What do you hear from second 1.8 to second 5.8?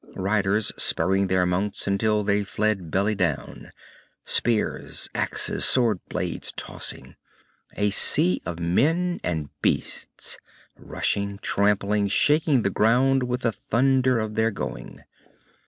until they fled belly down. Spears, axes,